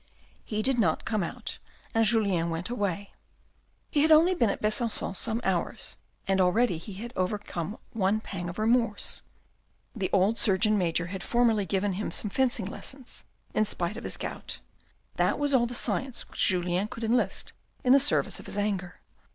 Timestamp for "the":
9.95-10.09, 15.67-15.75, 17.93-17.99